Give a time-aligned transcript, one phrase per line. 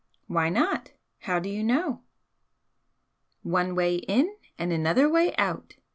[0.25, 0.93] "Why not?
[1.19, 2.01] How do you know?"
[3.43, 5.75] "One way in and another way out!"